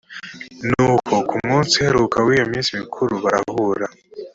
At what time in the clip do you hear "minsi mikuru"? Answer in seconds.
2.51-3.13